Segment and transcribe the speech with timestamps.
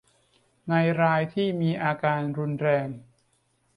[0.69, 2.87] ในรายที่มีอาการรุนแรง